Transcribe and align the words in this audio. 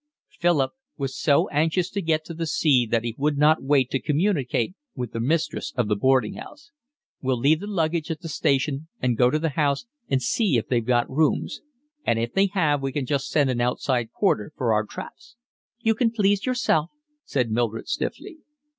Philip 0.39 0.71
was 0.97 1.15
so 1.15 1.47
anxious 1.49 1.87
to 1.91 2.01
get 2.01 2.25
to 2.25 2.33
the 2.33 2.47
sea 2.47 2.87
that 2.89 3.03
he 3.03 3.13
would 3.19 3.37
not 3.37 3.61
wait 3.61 3.91
to 3.91 4.01
communicate 4.01 4.73
with 4.95 5.11
the 5.11 5.19
mistress 5.19 5.71
of 5.77 5.87
the 5.87 5.95
boarding 5.95 6.37
house. 6.37 6.71
"We'll 7.21 7.37
leave 7.37 7.59
the 7.59 7.67
luggage 7.67 8.09
at 8.09 8.21
the 8.21 8.27
station 8.27 8.87
and 8.99 9.15
go 9.15 9.29
to 9.29 9.37
the 9.37 9.49
house 9.49 9.85
and 10.09 10.19
see 10.19 10.57
if 10.57 10.67
they've 10.67 10.83
got 10.83 11.07
rooms, 11.07 11.61
and 12.03 12.17
if 12.17 12.33
they 12.33 12.47
have 12.47 12.81
we 12.81 12.91
can 12.91 13.05
just 13.05 13.29
send 13.29 13.51
an 13.51 13.61
outside 13.61 14.09
porter 14.11 14.51
for 14.57 14.73
our 14.73 14.85
traps." 14.87 15.35
"You 15.81 15.93
can 15.93 16.09
please 16.09 16.47
yourself," 16.47 16.89
said 17.23 17.51
Mildred 17.51 17.87
stiffly. 17.87 18.39